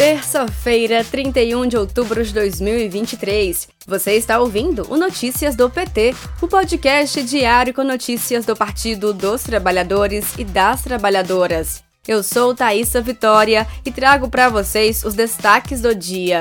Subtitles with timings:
[0.00, 3.68] Terça-feira, 31 de outubro de 2023.
[3.86, 9.42] Você está ouvindo o Notícias do PT, o podcast diário com notícias do Partido dos
[9.42, 11.84] Trabalhadores e das Trabalhadoras.
[12.08, 16.38] Eu sou Thaisa Vitória e trago para vocês os destaques do dia.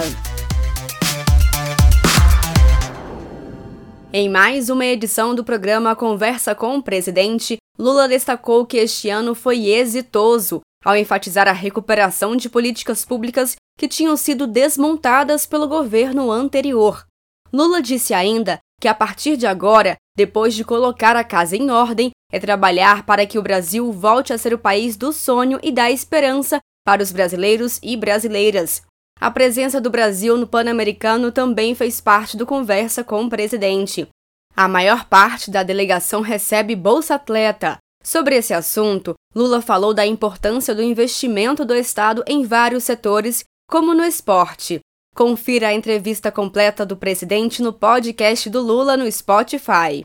[4.13, 9.35] Em mais uma edição do programa Conversa com o Presidente, Lula destacou que este ano
[9.35, 16.32] foi exitoso ao enfatizar a recuperação de políticas públicas que tinham sido desmontadas pelo governo
[16.32, 17.06] anterior.
[17.51, 22.11] Lula disse ainda que a partir de agora, depois de colocar a casa em ordem,
[22.32, 25.89] é trabalhar para que o Brasil volte a ser o país do sonho e da
[25.89, 28.82] esperança para os brasileiros e brasileiras.
[29.20, 34.08] A presença do Brasil no Pan-Americano também fez parte do conversa com o presidente.
[34.56, 40.73] A maior parte da delegação recebe Bolsa Atleta, Sobre esse assunto, Lula falou da importância
[40.73, 44.80] do investimento do Estado em vários setores, como no esporte.
[45.16, 50.02] Confira a entrevista completa do presidente no podcast do Lula no Spotify.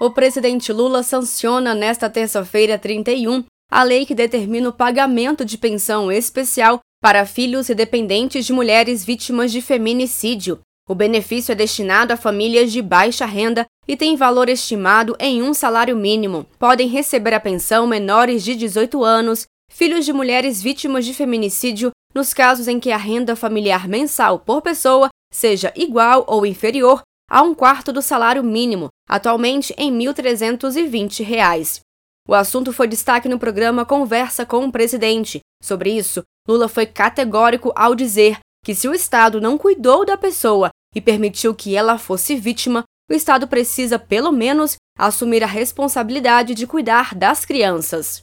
[0.00, 6.10] O presidente Lula sanciona nesta terça-feira 31 a lei que determina o pagamento de pensão
[6.10, 10.60] especial para filhos e dependentes de mulheres vítimas de feminicídio.
[10.90, 15.54] O benefício é destinado a famílias de baixa renda e tem valor estimado em um
[15.54, 16.44] salário mínimo.
[16.58, 22.34] Podem receber a pensão menores de 18 anos, filhos de mulheres vítimas de feminicídio, nos
[22.34, 27.54] casos em que a renda familiar mensal por pessoa seja igual ou inferior a um
[27.54, 31.82] quarto do salário mínimo, atualmente em R$ 1.320.
[32.26, 35.38] O assunto foi destaque no programa Conversa com o Presidente.
[35.62, 40.68] Sobre isso, Lula foi categórico ao dizer que se o Estado não cuidou da pessoa
[40.94, 46.66] e permitiu que ela fosse vítima, o Estado precisa, pelo menos, assumir a responsabilidade de
[46.66, 48.22] cuidar das crianças.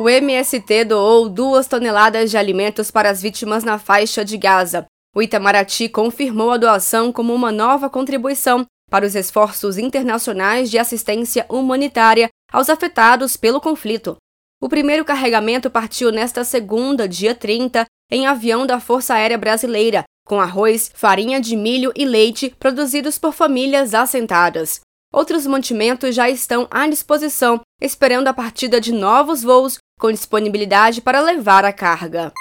[0.00, 4.86] O MST doou duas toneladas de alimentos para as vítimas na faixa de Gaza.
[5.14, 11.44] O Itamaraty confirmou a doação como uma nova contribuição para os esforços internacionais de assistência
[11.48, 14.16] humanitária aos afetados pelo conflito.
[14.60, 20.40] O primeiro carregamento partiu nesta segunda, dia 30, em avião da Força Aérea Brasileira, com
[20.40, 24.80] arroz, farinha de milho e leite produzidos por famílias assentadas.
[25.12, 31.20] Outros mantimentos já estão à disposição, esperando a partida de novos voos com disponibilidade para
[31.20, 32.32] levar a carga.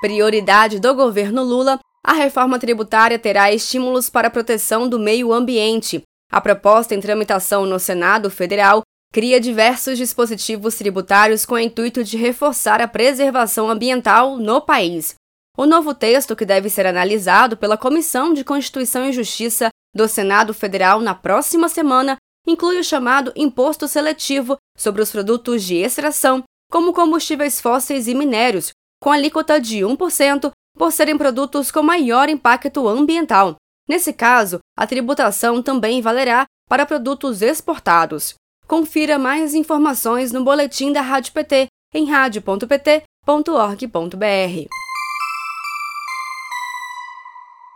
[0.00, 6.02] Prioridade do governo Lula: a reforma tributária terá estímulos para a proteção do meio ambiente.
[6.32, 8.82] A proposta em tramitação no Senado Federal
[9.12, 15.14] cria diversos dispositivos tributários com o intuito de reforçar a preservação ambiental no país.
[15.56, 20.54] O novo texto, que deve ser analisado pela Comissão de Constituição e Justiça do Senado
[20.54, 22.16] Federal na próxima semana,
[22.46, 28.70] inclui o chamado Imposto Seletivo sobre os produtos de extração, como combustíveis fósseis e minérios,
[29.02, 33.56] com alíquota de 1% por serem produtos com maior impacto ambiental.
[33.88, 38.34] Nesse caso, a tributação também valerá para produtos exportados.
[38.68, 44.68] Confira mais informações no boletim da Rádio PT em radio.pt.org.br.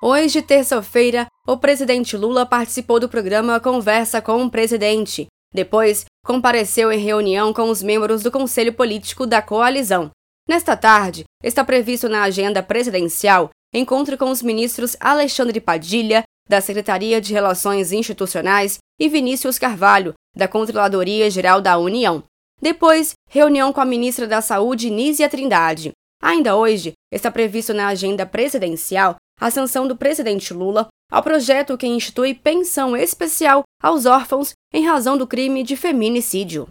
[0.02, 5.28] Hoje, terça-feira, o presidente Lula participou do programa Conversa com o Presidente.
[5.50, 10.10] Depois, compareceu em reunião com os membros do Conselho Político da coalizão.
[10.46, 17.18] Nesta tarde, está previsto na agenda presidencial encontro com os ministros Alexandre Padilha, da Secretaria
[17.18, 22.22] de Relações Institucionais, e Vinícius Carvalho, da Controladoria Geral da União.
[22.60, 25.92] Depois, reunião com a ministra da Saúde, Nízia Trindade.
[26.22, 31.86] Ainda hoje, está previsto na agenda presidencial a sanção do presidente Lula ao projeto que
[31.86, 36.68] institui pensão especial aos órfãos em razão do crime de feminicídio.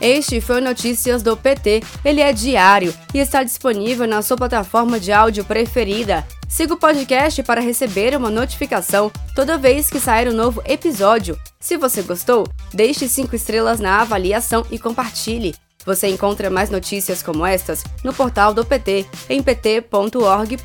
[0.00, 1.82] Este foi Notícias do PT.
[2.04, 6.26] Ele é diário e está disponível na sua plataforma de áudio preferida.
[6.48, 11.38] Siga o podcast para receber uma notificação toda vez que sair um novo episódio.
[11.60, 15.54] Se você gostou, deixe 5 estrelas na avaliação e compartilhe.
[15.84, 20.62] Você encontra mais notícias como estas no portal do PT, em pt.org.br.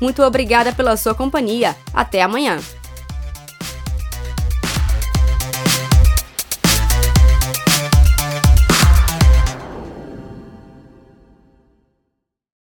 [0.00, 1.76] Muito obrigada pela sua companhia.
[1.94, 2.58] Até amanhã!